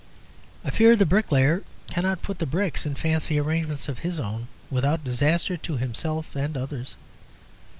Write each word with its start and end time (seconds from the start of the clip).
I 0.65 0.71
fear 0.71 0.95
the 0.95 1.05
bricklayer 1.05 1.61
cannot 1.91 2.23
put 2.23 2.39
the 2.39 2.47
bricks 2.47 2.87
in 2.87 2.95
fancy 2.95 3.39
arrangements 3.39 3.87
of 3.87 3.99
his 3.99 4.19
own, 4.19 4.47
without 4.71 5.03
disaster 5.03 5.57
to 5.57 5.77
himself 5.77 6.35
and 6.35 6.57
others. 6.57 6.95